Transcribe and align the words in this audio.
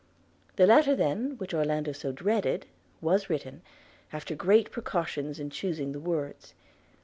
The 0.55 0.65
letter 0.65 0.95
then 0.95 1.37
which 1.37 1.53
Orlando 1.53 1.91
so 1.91 2.11
dreaded, 2.11 2.65
was 3.01 3.29
written, 3.29 3.61
after 4.11 4.33
great 4.33 4.71
precautions 4.71 5.39
in 5.39 5.51
choosing 5.51 5.91
the 5.91 5.99
words. 5.99 6.55